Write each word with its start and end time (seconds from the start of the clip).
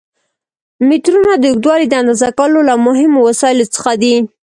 مترونه 0.87 1.31
د 1.37 1.43
اوږدوالي 1.49 1.85
د 1.89 1.93
اندازه 2.01 2.29
کولو 2.39 2.59
له 2.69 2.75
مهمو 2.85 3.19
وسایلو 3.29 3.71
څخه 3.75 3.91
دي. 4.01 4.15